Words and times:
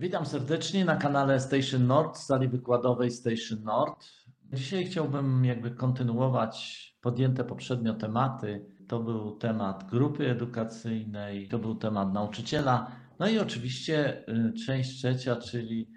Witam 0.00 0.26
serdecznie 0.26 0.84
na 0.84 0.96
kanale 0.96 1.40
Station 1.40 1.86
Nord, 1.86 2.16
sali 2.16 2.48
wykładowej 2.48 3.10
Station 3.10 3.62
Nord. 3.62 4.04
Dzisiaj 4.52 4.86
chciałbym 4.86 5.44
jakby 5.44 5.70
kontynuować 5.70 6.84
podjęte 7.00 7.44
poprzednio 7.44 7.94
tematy. 7.94 8.66
To 8.88 9.00
był 9.00 9.36
temat 9.36 9.90
grupy 9.90 10.30
edukacyjnej, 10.30 11.48
to 11.48 11.58
był 11.58 11.74
temat 11.74 12.12
nauczyciela, 12.12 12.90
no 13.18 13.28
i 13.28 13.38
oczywiście 13.38 14.24
y, 14.28 14.52
część 14.66 14.98
trzecia, 14.98 15.36
czyli 15.36 15.90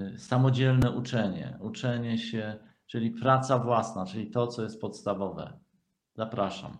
y, 0.00 0.18
samodzielne 0.18 0.90
uczenie. 0.90 1.58
Uczenie 1.60 2.18
się, 2.18 2.58
czyli 2.86 3.10
praca 3.10 3.58
własna, 3.58 4.06
czyli 4.06 4.30
to, 4.30 4.46
co 4.46 4.62
jest 4.62 4.80
podstawowe. 4.80 5.58
Zapraszam. 6.14 6.78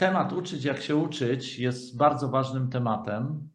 Temat 0.00 0.32
uczyć, 0.32 0.64
jak 0.64 0.80
się 0.82 0.96
uczyć 0.96 1.58
jest 1.58 1.96
bardzo 1.96 2.28
ważnym 2.28 2.70
tematem. 2.70 3.48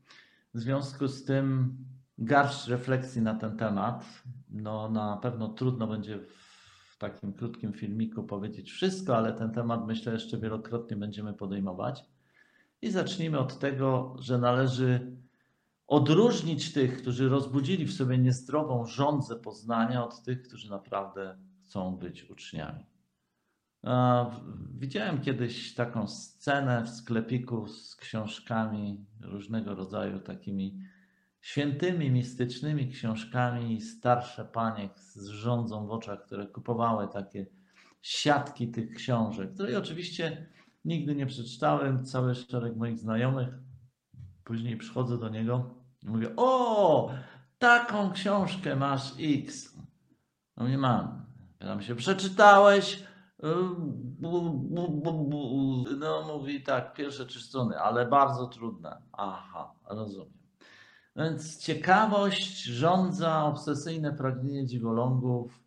W 0.54 0.60
związku 0.60 1.08
z 1.08 1.26
tym 1.26 1.78
garść 2.18 2.68
refleksji 2.68 3.22
na 3.22 3.36
ten 3.36 3.58
temat. 3.58 4.06
No, 4.50 4.90
na 4.90 5.18
pewno 5.18 5.48
trudno 5.48 5.88
będzie 5.88 6.20
w 6.90 6.98
takim 6.98 7.34
krótkim 7.34 7.74
filmiku 7.74 8.24
powiedzieć 8.24 8.72
wszystko, 8.72 9.18
ale 9.18 9.34
ten 9.34 9.52
temat 9.52 9.88
myślę 9.88 10.14
jeszcze 10.14 10.38
wielokrotnie 10.38 10.98
będziemy 10.98 11.34
podejmować. 11.34 12.06
I 12.82 12.92
zacznijmy 12.92 13.40
od 13.40 13.60
tego, 13.60 14.16
że 14.20 14.38
należy 14.38 15.18
odróżnić 15.88 16.74
tych, 16.74 16.98
którzy 16.98 17.30
rozbudzili 17.30 17.86
w 17.86 17.94
sobie 17.94 18.18
niezdrową 18.18 18.86
żądzę 18.86 19.36
poznania, 19.36 20.06
od 20.06 20.24
tych, 20.24 20.42
którzy 20.42 20.70
naprawdę 20.70 21.38
chcą 21.64 21.98
być 21.98 22.30
uczniami. 22.30 22.95
Widziałem 24.78 25.22
kiedyś 25.22 25.74
taką 25.74 26.08
scenę 26.08 26.84
w 26.84 26.90
sklepiku 26.90 27.68
z 27.68 27.96
książkami 27.96 29.06
różnego 29.22 29.76
rodzaju, 29.76 30.20
takimi 30.20 30.80
świętymi, 31.42 32.12
mistycznymi 32.12 32.92
książkami. 32.92 33.82
Starsze 33.82 34.46
panie 34.46 34.90
z 34.96 35.28
rządzą 35.28 35.88
w 35.88 35.92
oczach, 35.92 36.26
które 36.26 36.48
kupowały 36.48 37.08
takie 37.08 37.46
siatki 38.02 38.72
tych 38.72 38.94
książek, 38.94 39.54
której 39.54 39.76
oczywiście 39.76 40.48
nigdy 40.86 41.16
nie 41.16 41.26
przeczytałem. 41.26 42.06
Cały 42.06 42.36
szereg 42.36 42.76
moich 42.76 43.00
znajomych. 43.00 43.50
Później 44.44 44.78
przychodzę 44.78 45.18
do 45.18 45.30
niego 45.30 45.76
i 46.04 46.08
mówię: 46.08 46.30
O, 46.38 47.12
taką 47.60 48.12
książkę 48.12 48.76
masz 48.76 49.14
X. 49.20 49.78
No 50.58 50.68
nie 50.68 50.78
mam. 50.78 51.26
Pytam 51.60 51.82
się: 51.82 51.96
Przeczytałeś? 51.96 53.04
No 56.00 56.24
mówi 56.28 56.64
tak, 56.64 56.94
pierwsze 56.94 57.26
trzy 57.26 57.42
strony, 57.42 57.80
ale 57.80 58.06
bardzo 58.06 58.48
trudne. 58.48 59.02
Aha, 59.12 59.74
rozumiem. 59.90 60.34
Więc 61.16 61.58
ciekawość 61.58 62.64
rządza, 62.64 63.46
obsesyjne 63.46 64.14
pragnienie 64.14 64.66
dziwolągów 64.66 65.60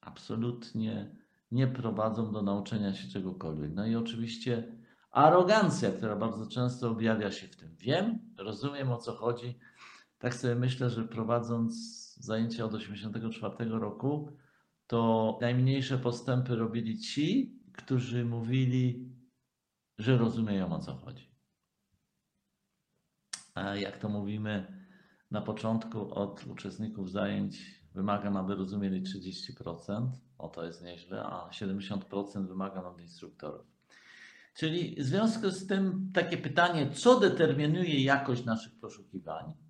absolutnie 0.00 1.10
nie 1.52 1.66
prowadzą 1.66 2.32
do 2.32 2.42
nauczenia 2.42 2.94
się 2.94 3.08
czegokolwiek. 3.08 3.70
No 3.74 3.86
i 3.86 3.96
oczywiście 3.96 4.78
arogancja, 5.10 5.90
która 5.90 6.16
bardzo 6.16 6.46
często 6.46 6.90
objawia 6.90 7.30
się 7.30 7.48
w 7.48 7.56
tym. 7.56 7.76
Wiem, 7.76 8.18
rozumiem 8.38 8.92
o 8.92 8.96
co 8.96 9.12
chodzi. 9.12 9.58
Tak 10.18 10.34
sobie 10.34 10.54
myślę, 10.54 10.90
że 10.90 11.04
prowadząc 11.04 11.74
zajęcia 12.20 12.64
od 12.64 12.70
1984 12.70 13.70
roku, 13.70 14.32
to 14.88 15.38
najmniejsze 15.40 15.98
postępy 15.98 16.56
robili 16.56 16.98
ci, 16.98 17.58
którzy 17.72 18.24
mówili, 18.24 19.12
że 19.98 20.18
rozumieją 20.18 20.72
o 20.72 20.78
co 20.78 20.94
chodzi. 20.94 21.30
A 23.54 23.76
jak 23.76 23.98
to 23.98 24.08
mówimy 24.08 24.84
na 25.30 25.40
początku 25.40 26.14
od 26.14 26.46
uczestników 26.46 27.10
zajęć, 27.10 27.82
wymagam, 27.94 28.36
aby 28.36 28.54
rozumieli 28.54 29.02
30%, 29.02 30.10
o 30.38 30.48
to 30.48 30.64
jest 30.64 30.82
nieźle, 30.82 31.22
a 31.22 31.50
70% 31.50 32.48
wymagam 32.48 32.86
od 32.86 33.00
instruktorów. 33.00 33.66
Czyli 34.54 34.96
w 35.02 35.04
związku 35.04 35.50
z 35.50 35.66
tym 35.66 36.10
takie 36.14 36.36
pytanie, 36.36 36.90
co 36.90 37.20
determinuje 37.20 38.04
jakość 38.04 38.44
naszych 38.44 38.80
poszukiwań? 38.80 39.67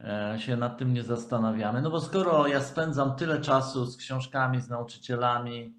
E, 0.00 0.36
się 0.40 0.56
nad 0.56 0.78
tym 0.78 0.94
nie 0.94 1.02
zastanawiamy. 1.02 1.82
No 1.82 1.90
bo 1.90 2.00
skoro 2.00 2.46
ja 2.46 2.60
spędzam 2.60 3.16
tyle 3.16 3.40
czasu 3.40 3.84
z 3.84 3.96
książkami, 3.96 4.60
z 4.60 4.68
nauczycielami, 4.68 5.74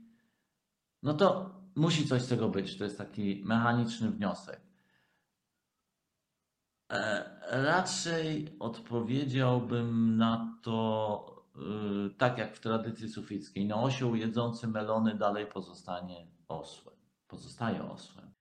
no 1.03 1.13
to 1.13 1.49
musi 1.75 2.07
coś 2.07 2.21
z 2.21 2.27
tego 2.27 2.49
być. 2.49 2.77
To 2.77 2.83
jest 2.83 2.97
taki 2.97 3.43
mechaniczny 3.45 4.11
wniosek. 4.11 4.61
E, 6.91 7.29
raczej 7.63 8.57
odpowiedziałbym 8.59 10.17
na 10.17 10.59
to 10.61 11.45
y, 11.55 12.15
tak 12.17 12.37
jak 12.37 12.55
w 12.55 12.59
tradycji 12.59 13.09
sufickiej. 13.09 13.65
No 13.65 13.83
osioł 13.83 14.15
jedzący 14.15 14.67
melony 14.67 15.15
dalej 15.15 15.45
pozostanie 15.45 16.27
osłem. 16.47 16.95
Pozostaje 17.27 17.83
osłem 17.83 18.36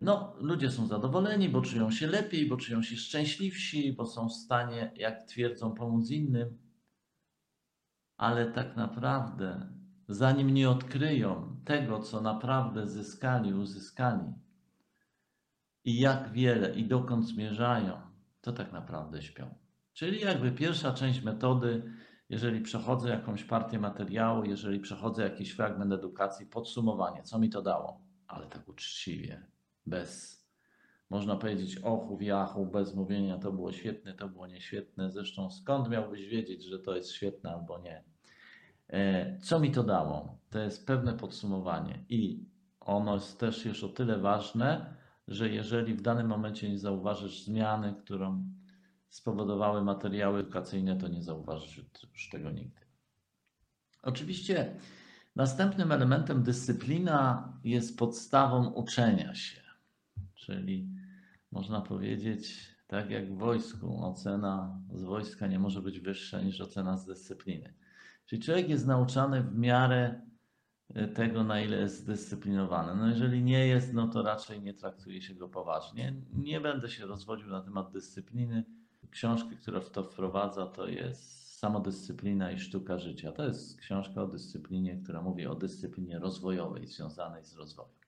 no, 0.00 0.34
ludzie 0.38 0.70
są 0.70 0.86
zadowoleni, 0.86 1.48
bo 1.48 1.60
czują 1.60 1.90
się 1.90 2.06
lepiej, 2.06 2.48
bo 2.48 2.56
czują 2.56 2.82
się 2.82 2.96
szczęśliwsi, 2.96 3.92
bo 3.92 4.06
są 4.06 4.28
w 4.28 4.32
stanie, 4.32 4.92
jak 4.96 5.24
twierdzą, 5.24 5.74
pomóc 5.74 6.10
innym. 6.10 6.58
Ale 8.16 8.52
tak 8.52 8.76
naprawdę, 8.76 9.72
zanim 10.08 10.50
nie 10.50 10.70
odkryją 10.70 11.56
tego, 11.64 12.00
co 12.00 12.20
naprawdę 12.20 12.88
zyskali, 12.88 13.54
uzyskali 13.54 14.32
i 15.84 16.00
jak 16.00 16.32
wiele 16.32 16.74
i 16.74 16.88
dokąd 16.88 17.26
zmierzają, 17.26 18.00
to 18.40 18.52
tak 18.52 18.72
naprawdę 18.72 19.22
śpią. 19.22 19.54
Czyli 19.92 20.20
jakby 20.20 20.52
pierwsza 20.52 20.92
część 20.92 21.22
metody, 21.22 21.92
jeżeli 22.28 22.60
przechodzę 22.60 23.08
jakąś 23.08 23.44
partię 23.44 23.78
materiału, 23.78 24.44
jeżeli 24.44 24.80
przechodzę 24.80 25.22
jakiś 25.22 25.52
fragment 25.52 25.92
edukacji, 25.92 26.46
podsumowanie, 26.46 27.22
co 27.22 27.38
mi 27.38 27.50
to 27.50 27.62
dało, 27.62 28.00
ale 28.26 28.46
tak 28.46 28.68
uczciwie, 28.68 29.46
bez, 29.86 30.44
można 31.10 31.36
powiedzieć, 31.36 31.78
ochów 31.78 32.22
i 32.22 32.30
achów, 32.30 32.72
bez 32.72 32.94
mówienia, 32.94 33.38
to 33.38 33.52
było 33.52 33.72
świetne, 33.72 34.14
to 34.14 34.28
było 34.28 34.46
nieświetne. 34.46 35.10
Zresztą 35.10 35.50
skąd 35.50 35.88
miałbyś 35.88 36.28
wiedzieć, 36.28 36.64
że 36.64 36.78
to 36.78 36.96
jest 36.96 37.12
świetne 37.12 37.52
albo 37.52 37.78
nie? 37.78 38.04
E, 38.88 39.38
co 39.38 39.60
mi 39.60 39.70
to 39.70 39.82
dało? 39.82 40.38
To 40.50 40.58
jest 40.58 40.86
pewne 40.86 41.12
podsumowanie 41.12 42.04
i 42.08 42.44
ono 42.80 43.14
jest 43.14 43.40
też 43.40 43.64
już 43.64 43.84
o 43.84 43.88
tyle 43.88 44.18
ważne, 44.18 44.96
że 45.28 45.48
jeżeli 45.48 45.94
w 45.94 46.02
danym 46.02 46.26
momencie 46.26 46.70
nie 46.70 46.78
zauważysz 46.78 47.44
zmiany, 47.44 47.94
którą 48.04 48.44
spowodowały 49.08 49.84
materiały 49.84 50.40
edukacyjne, 50.40 50.96
to 50.96 51.08
nie 51.08 51.22
zauważysz 51.22 51.76
już 52.12 52.28
tego 52.28 52.50
nigdy. 52.50 52.80
Oczywiście 54.02 54.76
następnym 55.36 55.92
elementem 55.92 56.42
dyscyplina 56.42 57.52
jest 57.64 57.98
podstawą 57.98 58.70
uczenia 58.70 59.34
się. 59.34 59.63
Czyli 60.34 60.88
można 61.52 61.80
powiedzieć, 61.80 62.74
tak 62.86 63.10
jak 63.10 63.34
w 63.34 63.38
wojsku, 63.38 64.04
ocena 64.04 64.80
z 64.92 65.04
wojska 65.04 65.46
nie 65.46 65.58
może 65.58 65.82
być 65.82 66.00
wyższa 66.00 66.40
niż 66.40 66.60
ocena 66.60 66.96
z 66.96 67.06
dyscypliny. 67.06 67.74
Czyli 68.26 68.42
człowiek 68.42 68.68
jest 68.68 68.86
nauczany 68.86 69.42
w 69.42 69.58
miarę 69.58 70.20
e, 70.94 71.08
tego, 71.08 71.44
na 71.44 71.60
ile 71.60 71.76
jest 71.76 71.98
zdyscyplinowany. 71.98 72.96
No 72.96 73.08
jeżeli 73.08 73.42
nie 73.42 73.66
jest, 73.66 73.92
no 73.92 74.08
to 74.08 74.22
raczej 74.22 74.62
nie 74.62 74.74
traktuje 74.74 75.22
się 75.22 75.34
go 75.34 75.48
poważnie. 75.48 76.14
Nie 76.32 76.60
będę 76.60 76.88
się 76.88 77.06
rozwodził 77.06 77.48
na 77.48 77.60
temat 77.60 77.92
dyscypliny. 77.92 78.64
Książka, 79.10 79.50
która 79.62 79.80
w 79.80 79.90
to 79.90 80.02
wprowadza, 80.02 80.66
to 80.66 80.86
jest 80.86 81.44
Samodyscyplina 81.58 82.52
i 82.52 82.58
sztuka 82.58 82.98
życia. 82.98 83.32
To 83.32 83.44
jest 83.44 83.80
książka 83.80 84.22
o 84.22 84.26
dyscyplinie, 84.26 84.96
która 84.96 85.22
mówi 85.22 85.46
o 85.46 85.54
dyscyplinie 85.54 86.18
rozwojowej 86.18 86.86
związanej 86.86 87.44
z 87.44 87.54
rozwojem. 87.56 88.03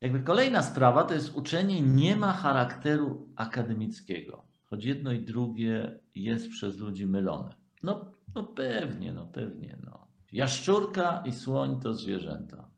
Jakby 0.00 0.20
kolejna 0.20 0.62
sprawa 0.62 1.04
to 1.04 1.14
jest 1.14 1.36
uczenie 1.36 1.82
nie 1.82 2.16
ma 2.16 2.32
charakteru 2.32 3.32
akademickiego, 3.36 4.44
choć 4.64 4.84
jedno 4.84 5.12
i 5.12 5.24
drugie 5.24 6.00
jest 6.14 6.48
przez 6.48 6.78
ludzi 6.78 7.06
mylone. 7.06 7.54
No, 7.82 8.12
no 8.34 8.44
pewnie, 8.44 9.12
no 9.12 9.26
pewnie. 9.26 9.78
No. 9.84 10.06
Jaszczurka 10.32 11.22
i 11.26 11.32
słoń 11.32 11.80
to 11.80 11.94
zwierzęta. 11.94 12.70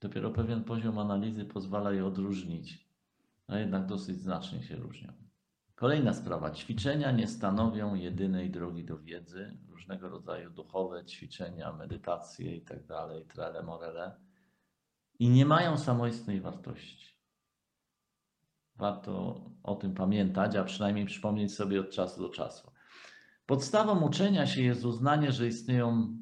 Dopiero 0.00 0.30
pewien 0.30 0.64
poziom 0.64 0.98
analizy 0.98 1.44
pozwala 1.44 1.92
je 1.92 2.06
odróżnić, 2.06 2.88
a 3.46 3.58
jednak 3.58 3.86
dosyć 3.86 4.20
znacznie 4.20 4.62
się 4.62 4.76
różnią. 4.76 5.12
Kolejna 5.74 6.14
sprawa. 6.14 6.50
Ćwiczenia 6.50 7.10
nie 7.10 7.26
stanowią 7.26 7.94
jedynej 7.94 8.50
drogi 8.50 8.84
do 8.84 8.98
wiedzy. 8.98 9.58
Różnego 9.68 10.08
rodzaju 10.08 10.50
duchowe 10.50 11.04
ćwiczenia, 11.04 11.72
medytacje 11.72 12.56
i 12.56 12.62
tak 12.62 12.78
trele 13.28 13.62
morele 13.62 14.29
i 15.20 15.28
nie 15.28 15.46
mają 15.46 15.78
samoistnej 15.78 16.40
wartości. 16.40 17.16
Warto 18.76 19.44
o 19.62 19.74
tym 19.74 19.94
pamiętać, 19.94 20.56
a 20.56 20.64
przynajmniej 20.64 21.06
przypomnieć 21.06 21.54
sobie 21.54 21.80
od 21.80 21.90
czasu 21.90 22.22
do 22.22 22.28
czasu. 22.28 22.70
Podstawą 23.46 24.00
uczenia 24.00 24.46
się 24.46 24.62
jest 24.62 24.84
uznanie, 24.84 25.32
że 25.32 25.46
istnieją 25.46 26.16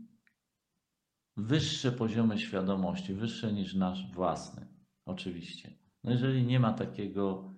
wyższe 1.37 1.93
poziomy 1.93 2.39
świadomości, 2.39 3.15
wyższe 3.15 3.53
niż 3.53 3.75
nasz 3.75 4.13
własny, 4.13 4.69
oczywiście. 5.07 5.79
No 6.05 6.11
jeżeli 6.11 6.47
nie 6.47 6.61
ma 6.61 6.73
takiego 6.73 7.55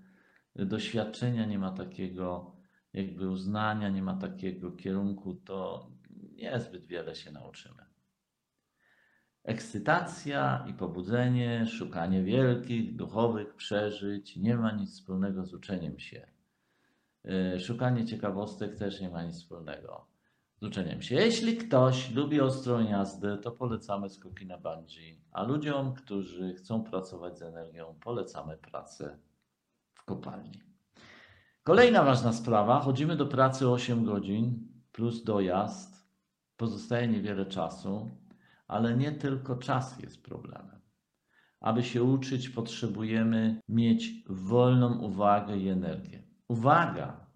doświadczenia, 0.56 1.46
nie 1.46 1.58
ma 1.58 1.72
takiego 1.72 2.56
jakby 2.92 3.28
uznania, 3.30 3.88
nie 3.88 4.02
ma 4.02 4.16
takiego 4.16 4.72
kierunku, 4.72 5.34
to 5.34 5.90
niezbyt 6.32 6.86
wiele 6.86 7.14
się 7.14 7.32
nauczymy. 7.32 7.89
Ekscytacja 9.44 10.64
i 10.68 10.74
pobudzenie, 10.74 11.66
szukanie 11.66 12.22
wielkich, 12.22 12.96
duchowych 12.96 13.54
przeżyć 13.54 14.36
nie 14.36 14.56
ma 14.56 14.72
nic 14.72 14.90
wspólnego 14.90 15.44
z 15.44 15.54
uczeniem 15.54 15.98
się. 15.98 16.26
Yy, 17.24 17.60
Szukanie 17.60 18.04
ciekawostek 18.04 18.76
też 18.76 19.00
nie 19.00 19.10
ma 19.10 19.22
nic 19.22 19.36
wspólnego 19.36 20.06
z 20.60 20.62
uczeniem 20.62 21.02
się. 21.02 21.14
Jeśli 21.14 21.56
ktoś 21.56 22.10
lubi 22.10 22.40
ostrą 22.40 22.80
jazdę, 22.80 23.38
to 23.38 23.50
polecamy 23.50 24.10
skoki 24.10 24.46
na 24.46 24.58
bungee, 24.58 25.20
a 25.32 25.42
ludziom, 25.42 25.94
którzy 25.94 26.54
chcą 26.54 26.84
pracować 26.84 27.38
z 27.38 27.42
energią, 27.42 27.94
polecamy 28.00 28.56
pracę 28.56 29.18
w 29.94 30.04
kopalni. 30.04 30.60
Kolejna 31.62 32.04
ważna 32.04 32.32
sprawa. 32.32 32.80
Chodzimy 32.80 33.16
do 33.16 33.26
pracy 33.26 33.68
8 33.68 34.04
godzin 34.04 34.68
plus 34.92 35.24
dojazd. 35.24 36.06
Pozostaje 36.56 37.08
niewiele 37.08 37.46
czasu, 37.46 38.10
ale 38.70 38.96
nie 38.96 39.12
tylko 39.12 39.56
czas 39.56 40.02
jest 40.02 40.22
problemem. 40.22 40.80
Aby 41.60 41.82
się 41.82 42.02
uczyć, 42.02 42.48
potrzebujemy 42.48 43.60
mieć 43.68 44.24
wolną 44.28 44.98
uwagę 44.98 45.56
i 45.56 45.68
energię. 45.68 46.22
Uwaga 46.48 47.26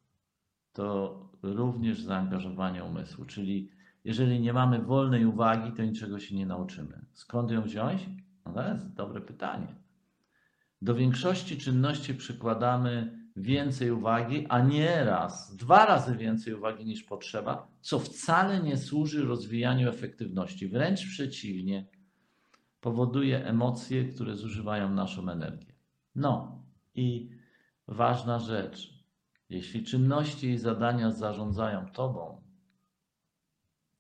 to 0.73 1.21
również 1.43 2.03
zaangażowanie 2.03 2.85
umysłu, 2.85 3.25
czyli 3.25 3.71
jeżeli 4.05 4.41
nie 4.41 4.53
mamy 4.53 4.79
wolnej 4.79 5.27
uwagi, 5.27 5.73
to 5.73 5.85
niczego 5.85 6.19
się 6.19 6.37
nie 6.37 6.47
nauczymy. 6.47 7.07
Skąd 7.13 7.51
ją 7.51 7.63
wziąć? 7.63 8.09
No 8.47 8.53
to 8.53 8.69
jest 8.69 8.95
dobre 8.95 9.21
pytanie. 9.21 9.75
Do 10.83 10.95
większości 10.95 11.59
czynności 11.59 12.15
przykładamy 12.15 13.24
więcej 13.37 13.91
uwagi, 13.91 14.47
a 14.49 14.61
nie 14.61 15.05
raz, 15.05 15.57
dwa 15.57 15.87
razy 15.87 16.17
więcej 16.17 16.55
uwagi 16.55 16.85
niż 16.85 17.03
potrzeba, 17.03 17.69
co 17.81 17.99
wcale 17.99 18.61
nie 18.61 18.77
służy 18.77 19.25
rozwijaniu 19.25 19.89
efektywności. 19.89 20.69
Wręcz 20.69 21.07
przeciwnie, 21.07 21.87
powoduje 22.81 23.47
emocje, 23.47 24.05
które 24.05 24.37
zużywają 24.37 24.91
naszą 24.91 25.29
energię. 25.29 25.75
No 26.15 26.63
i 26.95 27.31
ważna 27.89 28.39
rzecz. 28.39 28.95
Jeśli 29.49 29.85
czynności 29.85 30.51
i 30.51 30.59
zadania 30.59 31.11
zarządzają 31.11 31.87
tobą, 31.87 32.43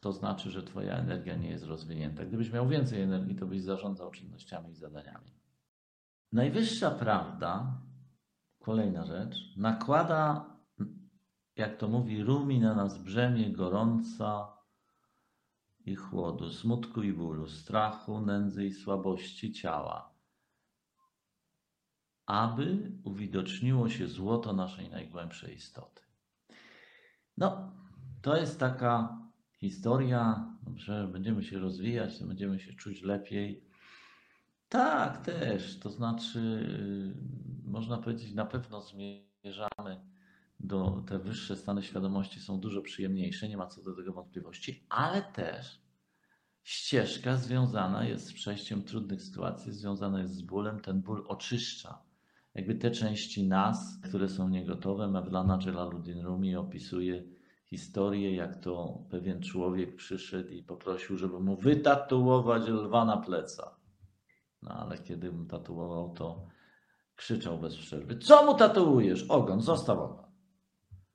to 0.00 0.12
znaczy, 0.12 0.50
że 0.50 0.62
twoja 0.62 0.96
energia 0.96 1.36
nie 1.36 1.50
jest 1.50 1.64
rozwinięta. 1.64 2.24
Gdybyś 2.24 2.52
miał 2.52 2.68
więcej 2.68 3.02
energii, 3.02 3.36
to 3.36 3.46
byś 3.46 3.62
zarządzał 3.62 4.10
czynnościami 4.10 4.70
i 4.70 4.74
zadaniami. 4.74 5.30
Najwyższa 6.32 6.90
prawda 6.90 7.80
Kolejna 8.64 9.04
rzecz. 9.04 9.36
Nakłada, 9.56 10.46
jak 11.56 11.76
to 11.76 11.88
mówi, 11.88 12.22
rumi 12.22 12.60
na 12.60 12.74
nas 12.74 12.98
brzemię 12.98 13.50
gorąca 13.50 14.52
i 15.86 15.94
chłodu, 15.94 16.50
smutku 16.50 17.02
i 17.02 17.12
bólu, 17.12 17.48
strachu, 17.48 18.20
nędzy 18.20 18.66
i 18.66 18.72
słabości 18.72 19.52
ciała, 19.52 20.14
aby 22.26 22.92
uwidoczniło 23.04 23.88
się 23.88 24.08
złoto 24.08 24.52
naszej 24.52 24.90
najgłębszej 24.90 25.54
istoty. 25.54 26.02
No, 27.36 27.72
to 28.22 28.36
jest 28.36 28.60
taka 28.60 29.18
historia, 29.58 30.52
że 30.76 31.08
będziemy 31.08 31.44
się 31.44 31.58
rozwijać, 31.58 32.24
będziemy 32.24 32.60
się 32.60 32.72
czuć 32.72 33.02
lepiej. 33.02 33.64
Tak, 34.68 35.24
też. 35.24 35.78
To 35.78 35.90
znaczy, 35.90 36.68
można 37.74 37.98
powiedzieć, 37.98 38.34
na 38.34 38.46
pewno 38.46 38.80
zmierzamy 38.80 40.00
do 40.60 41.04
te 41.08 41.18
wyższe 41.18 41.56
stany 41.56 41.82
świadomości 41.82 42.40
są 42.40 42.60
dużo 42.60 42.82
przyjemniejsze, 42.82 43.48
nie 43.48 43.56
ma 43.56 43.66
co 43.66 43.82
do 43.82 43.96
tego 43.96 44.12
wątpliwości, 44.12 44.86
ale 44.88 45.22
też 45.22 45.82
ścieżka 46.62 47.36
związana 47.36 48.04
jest 48.04 48.26
z 48.26 48.32
przejściem 48.32 48.82
trudnych 48.82 49.22
sytuacji, 49.22 49.72
związana 49.72 50.20
jest 50.20 50.34
z 50.34 50.42
bólem. 50.42 50.80
Ten 50.80 51.02
ból 51.02 51.24
oczyszcza 51.28 52.02
jakby 52.54 52.74
te 52.74 52.90
części 52.90 53.48
nas, 53.48 53.98
które 54.04 54.28
są 54.28 54.48
niegotowe. 54.48 55.08
Mevlana 55.08 55.58
Jalaluddin 55.66 56.20
Rumi 56.20 56.56
opisuje 56.56 57.24
historię, 57.66 58.34
jak 58.34 58.56
to 58.56 59.04
pewien 59.10 59.42
człowiek 59.42 59.96
przyszedł 59.96 60.50
i 60.50 60.62
poprosił, 60.62 61.16
żeby 61.16 61.40
mu 61.40 61.56
wytatuować 61.56 62.68
lwa 62.68 63.04
na 63.04 63.16
plecach. 63.16 63.80
No 64.62 64.70
ale 64.70 64.98
kiedy 64.98 65.32
mu 65.32 65.44
tatuował, 65.44 66.14
to 66.14 66.46
krzyczał 67.16 67.58
bez 67.58 67.76
przerwy. 67.76 68.18
Co 68.18 68.46
mu 68.46 68.54
tatuujesz? 68.54 69.22
Ogon, 69.28 69.60
zostaw 69.60 69.98
ogon. 69.98 70.24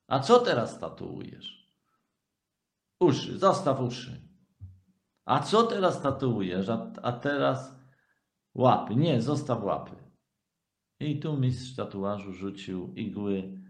A 0.07 0.19
co 0.19 0.39
teraz 0.39 0.79
tatuujesz? 0.79 1.69
Uszy, 2.99 3.37
zostaw 3.37 3.81
uszy. 3.81 4.29
A 5.25 5.39
co 5.39 5.63
teraz 5.63 6.01
tatuujesz? 6.01 6.69
A, 6.69 6.91
a 7.01 7.11
teraz 7.11 7.75
łapy. 8.55 8.95
Nie, 8.95 9.21
zostaw 9.21 9.63
łapy. 9.63 9.95
I 10.99 11.19
tu 11.19 11.37
mistrz 11.37 11.75
tatuażu 11.75 12.33
rzucił 12.33 12.93
igły 12.93 13.61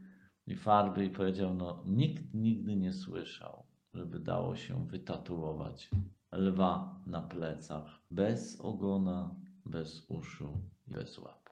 i 0.48 0.56
farby 0.56 1.06
i 1.06 1.10
powiedział, 1.10 1.54
no 1.54 1.84
nikt 1.86 2.34
nigdy 2.34 2.75
nie 2.75 2.94
słyszał, 2.94 3.66
żeby 3.94 4.20
dało 4.20 4.56
się 4.56 4.88
wytatuować 4.88 5.90
lwa 6.32 7.02
na 7.06 7.22
plecach 7.22 8.02
bez 8.12 8.62
ogona, 8.62 9.36
bez 9.66 10.06
uszu 10.10 10.62
i 10.88 10.92
bez 10.92 11.18
łap. 11.18 11.49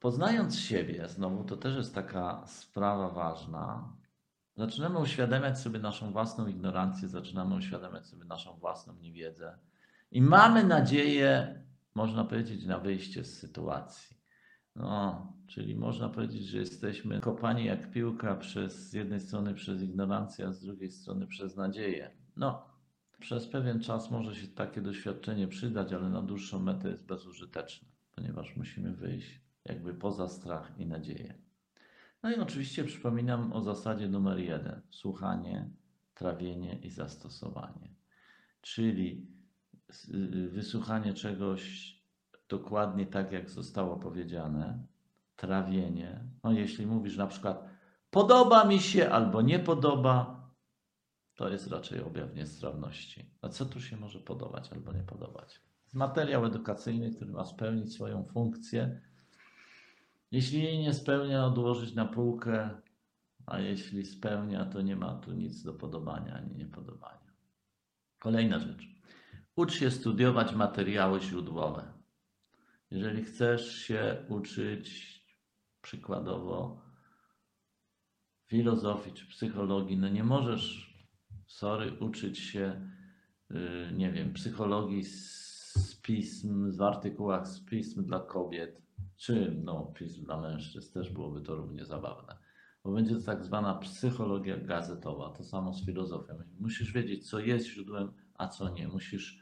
Poznając 0.00 0.58
siebie, 0.58 1.08
znowu 1.08 1.44
to 1.44 1.56
też 1.56 1.76
jest 1.76 1.94
taka 1.94 2.46
sprawa 2.46 3.08
ważna, 3.10 3.96
zaczynamy 4.56 4.98
uświadamiać 4.98 5.60
sobie 5.60 5.78
naszą 5.78 6.12
własną 6.12 6.46
ignorancję, 6.46 7.08
zaczynamy 7.08 7.54
uświadamiać 7.54 8.06
sobie 8.06 8.24
naszą 8.24 8.58
własną 8.58 8.94
niewiedzę 8.94 9.58
i 10.10 10.22
mamy 10.22 10.64
nadzieję, 10.64 11.62
można 11.94 12.24
powiedzieć, 12.24 12.64
na 12.64 12.78
wyjście 12.78 13.24
z 13.24 13.38
sytuacji. 13.38 14.16
No, 14.76 15.32
czyli 15.46 15.76
można 15.76 16.08
powiedzieć, 16.08 16.46
że 16.46 16.58
jesteśmy 16.58 17.20
kopani 17.20 17.64
jak 17.64 17.90
piłka 17.90 18.34
przez 18.34 18.90
z 18.90 18.92
jednej 18.92 19.20
strony 19.20 19.54
przez 19.54 19.82
ignorancję, 19.82 20.46
a 20.46 20.52
z 20.52 20.60
drugiej 20.60 20.90
strony 20.90 21.26
przez 21.26 21.56
nadzieję. 21.56 22.10
No, 22.36 22.66
przez 23.20 23.48
pewien 23.48 23.80
czas 23.80 24.10
może 24.10 24.34
się 24.34 24.48
takie 24.48 24.80
doświadczenie 24.80 25.48
przydać, 25.48 25.92
ale 25.92 26.10
na 26.10 26.22
dłuższą 26.22 26.58
metę 26.58 26.88
jest 26.88 27.06
bezużyteczne, 27.06 27.88
ponieważ 28.14 28.56
musimy 28.56 28.92
wyjść 28.92 29.45
jakby 29.68 29.94
poza 29.94 30.28
strach 30.28 30.78
i 30.78 30.86
nadzieję. 30.86 31.34
No 32.22 32.30
i 32.30 32.34
oczywiście 32.34 32.84
przypominam 32.84 33.52
o 33.52 33.60
zasadzie 33.60 34.08
numer 34.08 34.38
jeden: 34.38 34.82
słuchanie, 34.90 35.70
trawienie 36.14 36.78
i 36.78 36.90
zastosowanie. 36.90 37.94
Czyli 38.60 39.26
y, 40.14 40.48
wysłuchanie 40.48 41.14
czegoś 41.14 41.96
dokładnie 42.48 43.06
tak, 43.06 43.32
jak 43.32 43.50
zostało 43.50 43.96
powiedziane, 43.96 44.86
trawienie. 45.36 46.24
No 46.44 46.52
jeśli 46.52 46.86
mówisz 46.86 47.16
na 47.16 47.26
przykład 47.26 47.64
podoba 48.10 48.64
mi 48.64 48.80
się 48.80 49.10
albo 49.10 49.42
nie 49.42 49.58
podoba, 49.58 50.36
to 51.34 51.48
jest 51.48 51.66
raczej 51.66 52.00
objaw 52.00 52.34
niestrawności. 52.34 53.30
A 53.42 53.48
co 53.48 53.66
tu 53.66 53.80
się 53.80 53.96
może 53.96 54.20
podobać 54.20 54.72
albo 54.72 54.92
nie 54.92 55.02
podobać? 55.02 55.60
Materiał 55.92 56.44
edukacyjny, 56.44 57.10
który 57.10 57.32
ma 57.32 57.44
spełnić 57.44 57.94
swoją 57.94 58.24
funkcję. 58.24 59.00
Jeśli 60.30 60.62
jej 60.62 60.78
nie 60.78 60.94
spełnia, 60.94 61.46
odłożyć 61.46 61.94
na 61.94 62.04
półkę, 62.04 62.80
a 63.46 63.58
jeśli 63.58 64.06
spełnia, 64.06 64.64
to 64.64 64.82
nie 64.82 64.96
ma 64.96 65.14
tu 65.14 65.32
nic 65.32 65.62
do 65.62 65.74
podobania 65.74 66.34
ani 66.34 66.54
niepodobania. 66.54 67.32
Kolejna 68.18 68.58
rzecz. 68.58 68.88
Ucz 69.56 69.74
się 69.74 69.90
studiować 69.90 70.54
materiały 70.54 71.20
źródłowe. 71.20 71.92
Jeżeli 72.90 73.24
chcesz 73.24 73.76
się 73.78 74.24
uczyć 74.28 75.16
przykładowo 75.82 76.82
filozofii 78.46 79.12
czy 79.12 79.26
psychologii, 79.26 79.96
no 79.96 80.08
nie 80.08 80.24
możesz 80.24 80.96
sorry, 81.46 81.98
uczyć 82.00 82.38
się, 82.38 82.88
y, 83.50 83.92
nie 83.94 84.12
wiem, 84.12 84.32
psychologii 84.32 85.04
z 85.04 86.00
pism, 86.02 86.72
w 86.72 86.82
artykułach 86.82 87.48
z 87.48 87.60
pism 87.60 88.04
dla 88.04 88.20
kobiet, 88.20 88.85
czy 89.16 89.60
no, 89.64 89.92
pism 89.98 90.24
dla 90.24 90.40
mężczyzn, 90.40 90.92
też 90.92 91.10
byłoby 91.10 91.40
to 91.40 91.56
równie 91.56 91.84
zabawne. 91.84 92.36
Bo 92.84 92.92
będzie 92.92 93.14
to 93.14 93.22
tak 93.22 93.44
zwana 93.44 93.74
psychologia 93.74 94.56
gazetowa, 94.56 95.30
to 95.30 95.44
samo 95.44 95.72
z 95.72 95.86
filozofią. 95.86 96.34
Musisz 96.60 96.92
wiedzieć, 96.92 97.30
co 97.30 97.38
jest 97.38 97.66
źródłem, 97.66 98.12
a 98.34 98.48
co 98.48 98.68
nie. 98.68 98.88
Musisz 98.88 99.38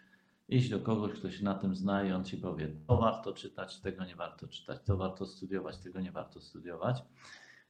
iść 0.49 0.71
do 0.71 0.81
kogoś, 0.81 1.13
kto 1.13 1.31
się 1.31 1.45
na 1.45 1.55
tym 1.55 1.75
zna 1.75 2.05
i 2.05 2.13
on 2.13 2.25
ci 2.25 2.37
powie, 2.37 2.77
to 2.87 2.97
warto 2.97 3.33
czytać, 3.33 3.81
tego 3.81 4.05
nie 4.05 4.17
warto 4.17 4.49
czytać, 4.49 4.79
to 4.85 4.97
warto 4.97 5.27
studiować, 5.27 5.79
tego 5.79 6.01
nie 6.01 6.13
warto 6.13 6.41
studiować. 6.41 7.03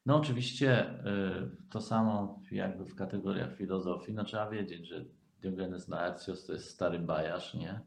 No 0.06 0.16
oczywiście 0.16 0.90
y, 0.90 1.70
to 1.70 1.80
samo 1.80 2.42
jakby 2.50 2.84
w 2.84 2.94
kategoriach 2.94 3.56
filozofii, 3.56 4.14
no 4.14 4.24
trzeba 4.24 4.50
wiedzieć, 4.50 4.88
że 4.88 5.04
Diogenes 5.40 5.88
Laertios 5.88 6.46
to 6.46 6.52
jest 6.52 6.70
stary 6.70 6.98
bajarz, 6.98 7.54
nie? 7.54 7.80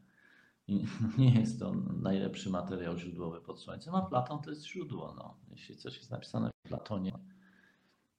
I 0.68 0.86
nie 1.18 1.40
jest 1.40 1.60
to 1.60 1.74
najlepszy 2.02 2.50
materiał 2.50 2.98
źródłowy 2.98 3.40
pod 3.40 3.60
słońcem, 3.60 3.94
a 3.94 4.02
Platon 4.02 4.42
to 4.42 4.50
jest 4.50 4.66
źródło. 4.66 5.14
No. 5.16 5.36
Jeśli 5.50 5.76
coś 5.76 5.96
jest 5.96 6.10
napisane 6.10 6.50
w 6.64 6.68
Platonie, 6.68 7.12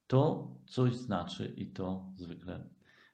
to 0.07 0.47
coś 0.65 0.95
znaczy 0.95 1.53
i 1.57 1.67
to 1.67 2.05
zwykle 2.15 2.69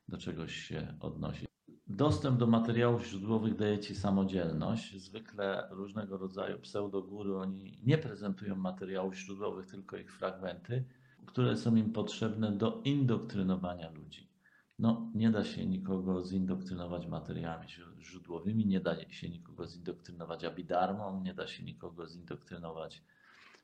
do 0.07 0.17
czegoś 0.17 0.55
się 0.55 0.97
odnosi. 0.99 1.45
Dostęp 1.87 2.39
do 2.39 2.47
materiałów 2.47 3.07
źródłowych 3.07 3.55
daje 3.55 3.79
Ci 3.79 3.95
samodzielność. 3.95 5.01
Zwykle 5.01 5.67
różnego 5.71 6.17
rodzaju 6.17 6.59
pseudogóry, 6.59 7.37
oni 7.37 7.81
nie 7.83 7.97
prezentują 7.97 8.55
materiałów 8.55 9.15
źródłowych, 9.15 9.67
tylko 9.67 9.97
ich 9.97 10.13
fragmenty, 10.13 10.85
które 11.25 11.57
są 11.57 11.75
im 11.75 11.93
potrzebne 11.93 12.51
do 12.51 12.81
indoktrynowania 12.85 13.89
ludzi. 13.89 14.34
No, 14.79 15.11
nie 15.15 15.31
da 15.31 15.43
się 15.43 15.65
nikogo 15.65 16.23
zindoktrynować 16.23 17.07
materiałami 17.07 17.67
źródłowymi, 17.99 18.65
nie 18.65 18.79
da 18.79 19.11
się 19.11 19.29
nikogo 19.29 19.67
zindoktrynować 19.67 20.43
abidarmą, 20.43 21.21
nie 21.23 21.33
da 21.33 21.47
się 21.47 21.63
nikogo 21.63 22.07
zindoktrynować 22.07 23.03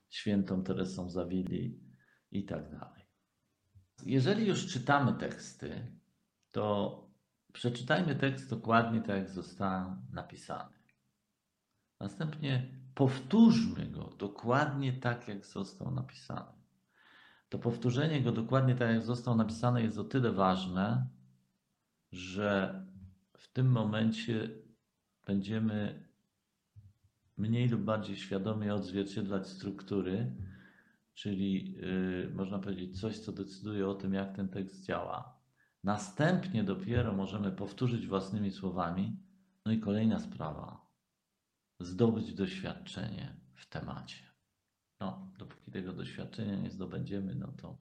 świętą 0.09 0.63
Teresą 0.63 1.09
Zawili 1.09 1.79
i 2.31 2.45
tak 2.45 2.71
dalej. 2.71 3.05
Jeżeli 4.05 4.47
już 4.47 4.67
czytamy 4.67 5.13
teksty, 5.13 5.97
to 6.51 6.97
przeczytajmy 7.53 8.15
tekst 8.15 8.49
dokładnie 8.49 9.01
tak, 9.01 9.17
jak 9.17 9.29
został 9.29 9.95
napisany. 10.11 10.75
Następnie 11.99 12.81
powtórzmy 12.95 13.87
go 13.87 14.03
dokładnie 14.17 14.93
tak, 14.93 15.27
jak 15.27 15.45
został 15.45 15.91
napisany. 15.91 16.60
To 17.51 17.59
powtórzenie 17.59 18.21
go 18.21 18.31
dokładnie 18.31 18.75
tak, 18.75 18.89
jak 18.89 19.03
został 19.03 19.35
napisany, 19.35 19.83
jest 19.83 19.97
o 19.97 20.03
tyle 20.03 20.31
ważne, 20.31 21.07
że 22.11 22.81
w 23.37 23.47
tym 23.47 23.71
momencie 23.71 24.49
będziemy 25.25 26.09
mniej 27.37 27.69
lub 27.69 27.81
bardziej 27.81 28.15
świadomie 28.15 28.73
odzwierciedlać 28.73 29.47
struktury, 29.47 30.35
czyli 31.13 31.73
yy, 31.73 32.31
można 32.33 32.59
powiedzieć 32.59 32.99
coś, 32.99 33.19
co 33.19 33.31
decyduje 33.31 33.87
o 33.87 33.95
tym, 33.95 34.13
jak 34.13 34.35
ten 34.35 34.49
tekst 34.49 34.85
działa. 34.85 35.39
Następnie 35.83 36.63
dopiero 36.63 37.13
możemy 37.13 37.51
powtórzyć 37.51 38.07
własnymi 38.07 38.51
słowami. 38.51 39.17
No 39.65 39.71
i 39.71 39.79
kolejna 39.79 40.19
sprawa. 40.19 40.87
Zdobyć 41.79 42.33
doświadczenie 42.33 43.35
w 43.53 43.65
temacie. 43.65 44.23
No, 44.99 45.31
dopóki 45.37 45.60
tego 45.71 45.93
doświadczenia 45.93 46.55
nie 46.55 46.71
zdobędziemy, 46.71 47.35
no 47.35 47.51
to 47.51 47.77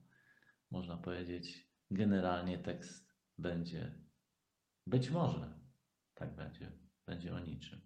można 0.71 0.97
powiedzieć, 0.97 1.67
generalnie 1.91 2.57
tekst 2.57 3.15
będzie, 3.37 3.95
być 4.87 5.09
może, 5.09 5.53
tak 6.13 6.35
będzie, 6.35 6.71
będzie 7.05 7.35
o 7.35 7.39
niczym. 7.39 7.81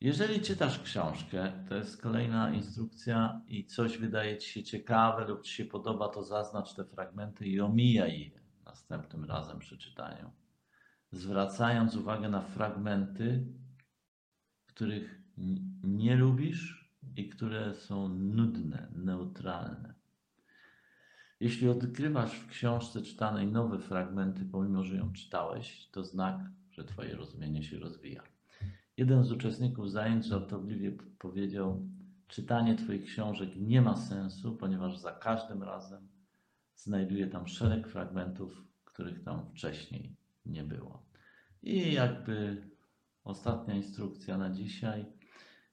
Jeżeli 0.00 0.40
czytasz 0.40 0.78
książkę, 0.78 1.64
to 1.68 1.74
jest 1.74 2.02
kolejna 2.02 2.54
instrukcja 2.54 3.42
i 3.48 3.66
coś 3.66 3.98
wydaje 3.98 4.38
Ci 4.38 4.50
się 4.50 4.62
ciekawe 4.62 5.28
lub 5.28 5.42
Ci 5.42 5.52
się 5.52 5.64
podoba, 5.64 6.08
to 6.08 6.22
zaznacz 6.22 6.74
te 6.74 6.84
fragmenty 6.84 7.46
i 7.46 7.60
omijaj 7.60 8.20
je 8.20 8.40
następnym 8.64 9.24
razem 9.24 9.58
przy 9.58 9.78
czytaniu. 9.78 10.30
Zwracając 11.12 11.96
uwagę 11.96 12.28
na 12.28 12.40
fragmenty, 12.40 13.46
których 14.66 15.20
nie 15.82 16.16
lubisz 16.16 16.77
i 17.16 17.28
które 17.28 17.74
są 17.74 18.08
nudne, 18.08 18.88
neutralne. 18.96 19.94
Jeśli 21.40 21.68
odkrywasz 21.68 22.34
w 22.34 22.48
książce 22.48 23.02
czytanej 23.02 23.46
nowe 23.46 23.78
fragmenty, 23.78 24.44
pomimo 24.44 24.84
że 24.84 24.96
ją 24.96 25.12
czytałeś, 25.12 25.88
to 25.92 26.04
znak, 26.04 26.40
że 26.70 26.84
Twoje 26.84 27.16
rozumienie 27.16 27.62
się 27.62 27.78
rozwija. 27.78 28.22
Jeden 28.96 29.24
z 29.24 29.32
uczestników 29.32 29.90
zajęć 29.90 30.26
żartobliwie 30.26 30.92
powiedział: 31.18 31.88
Czytanie 32.28 32.76
Twoich 32.76 33.04
książek 33.04 33.50
nie 33.56 33.82
ma 33.82 33.96
sensu, 33.96 34.56
ponieważ 34.56 34.98
za 34.98 35.12
każdym 35.12 35.62
razem 35.62 36.08
znajduje 36.76 37.26
tam 37.26 37.48
szereg 37.48 37.88
fragmentów, 37.88 38.64
których 38.84 39.24
tam 39.24 39.46
wcześniej 39.50 40.16
nie 40.46 40.64
było. 40.64 41.02
I 41.62 41.92
jakby 41.92 42.62
ostatnia 43.24 43.74
instrukcja 43.74 44.38
na 44.38 44.50
dzisiaj. 44.50 45.06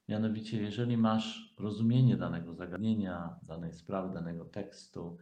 Mianowicie, 0.08 0.62
jeżeli 0.62 0.96
masz 0.96 1.54
rozumienie 1.58 2.16
danego 2.16 2.54
zagadnienia, 2.54 3.40
danej 3.42 3.72
sprawy, 3.72 4.14
danego 4.14 4.44
tekstu, 4.44 5.18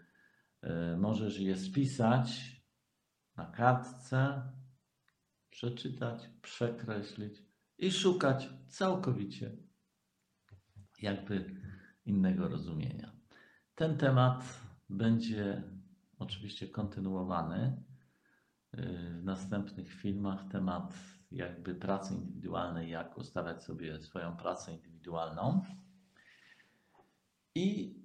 yy, 0.63 0.97
możesz 0.97 1.39
je 1.39 1.57
spisać 1.57 2.61
na 3.37 3.47
kartce, 3.47 4.43
przeczytać, 5.51 6.31
przekreślić 6.43 7.43
i 7.79 7.93
szukać 7.93 8.49
całkowicie 8.69 9.57
jakby 11.03 11.61
innego 12.07 12.49
rozumienia. 12.49 13.13
Ten 13.75 13.97
temat 13.97 14.61
będzie 14.91 15.63
oczywiście 16.19 16.69
kontynuowany 16.69 17.83
y, 18.75 18.83
w 19.21 19.25
następnych 19.25 19.93
filmach. 19.93 20.45
Temat 20.51 20.95
jakby 21.35 21.75
pracy 21.75 22.15
indywidualnej, 22.15 22.91
jak 22.91 23.19
ustawiać 23.19 23.65
sobie 23.65 24.01
swoją 24.01 24.37
pracę 24.37 24.73
indywidualną. 24.73 25.65
I 27.55 27.97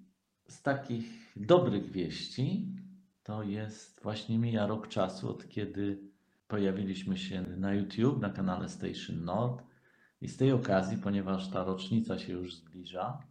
z 0.48 0.62
takich 0.62 1.34
dobrych 1.36 1.92
wieści 1.92 2.76
to 3.24 3.44
jest 3.44 4.04
właśnie 4.04 4.40
mija 4.40 4.68
rok 4.68 4.88
czasu, 4.88 5.30
od 5.30 5.50
kiedy 5.50 6.00
pojawiliśmy 6.48 7.18
się 7.18 7.42
na 7.42 7.74
YouTube, 7.74 8.22
na 8.22 8.30
kanale 8.30 8.70
Station 8.70 9.26
Nord. 9.26 9.64
I 10.22 10.28
z 10.28 10.38
tej 10.38 10.52
okazji, 10.52 10.98
ponieważ 10.98 11.50
ta 11.50 11.64
rocznica 11.64 12.20
się 12.20 12.34
już 12.34 12.56
zbliża, 12.56 13.24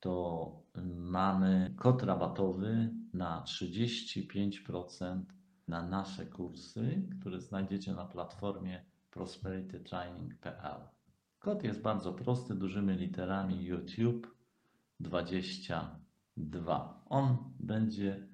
to 0.00 0.64
mamy 0.96 1.74
kod 1.76 2.02
rabatowy 2.02 2.90
na 3.12 3.44
35% 3.46 5.22
na 5.68 5.82
nasze 5.82 6.26
kursy, 6.26 7.02
które 7.20 7.40
znajdziecie 7.40 7.92
na 7.92 8.04
platformie 8.04 8.84
prosperitytraining.pl. 9.14 10.80
Kod 11.38 11.64
jest 11.64 11.82
bardzo 11.82 12.12
prosty, 12.12 12.54
dużymi 12.54 12.94
literami 12.94 13.64
YouTube 13.64 14.36
22. 15.00 17.04
On 17.08 17.52
będzie 17.60 18.28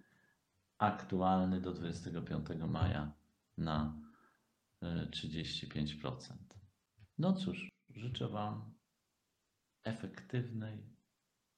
aktualny 0.78 1.60
do 1.60 1.72
25 1.72 2.46
maja 2.68 3.12
na 3.58 4.00
35%. 4.82 6.34
No 7.18 7.32
cóż, 7.32 7.68
życzę 7.94 8.28
Wam 8.28 8.74
efektywnej, 9.84 10.78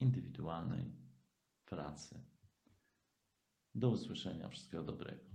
indywidualnej 0.00 0.92
pracy. 1.64 2.24
Do 3.74 3.90
usłyszenia. 3.90 4.48
Wszystkiego 4.48 4.84
dobrego. 4.84 5.31